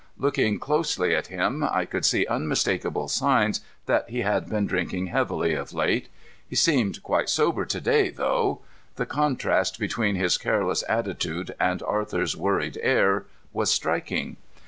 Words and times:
Looking 0.17 0.57
closely 0.57 1.15
at 1.15 1.27
him, 1.27 1.63
I 1.63 1.85
could 1.85 2.05
see 2.05 2.25
unmistakable 2.25 3.07
signs 3.07 3.61
that 3.85 4.09
he 4.09 4.21
had 4.21 4.49
been 4.49 4.65
drinking 4.65 5.05
heavily 5.13 5.53
of 5.53 5.73
late. 5.73 6.09
He 6.49 6.55
seemed 6.55 7.03
quite 7.03 7.29
sober 7.29 7.65
to 7.65 7.79
day, 7.79 8.09
though. 8.09 8.61
The 8.95 9.05
contrast 9.05 9.77
between 9.77 10.15
his 10.15 10.39
careless 10.39 10.83
attitude 10.89 11.53
and 11.59 11.83
Arthur's 11.83 12.35
worried 12.35 12.79
air 12.81 13.27
was 13.53 13.71
striking. 13.71 14.37